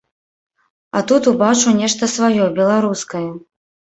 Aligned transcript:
А 0.99 1.01
тут 1.09 1.29
убачыў 1.33 1.75
нешта 1.81 2.09
сваё, 2.15 2.43
беларускае. 2.57 3.25